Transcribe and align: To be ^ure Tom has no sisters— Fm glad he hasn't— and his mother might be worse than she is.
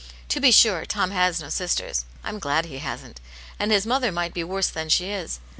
To 0.29 0.39
be 0.41 0.49
^ure 0.49 0.87
Tom 0.87 1.11
has 1.11 1.39
no 1.39 1.49
sisters— 1.49 2.05
Fm 2.25 2.39
glad 2.39 2.65
he 2.65 2.79
hasn't— 2.79 3.21
and 3.59 3.71
his 3.71 3.85
mother 3.85 4.11
might 4.11 4.33
be 4.33 4.43
worse 4.43 4.69
than 4.69 4.89
she 4.89 5.11
is. 5.11 5.39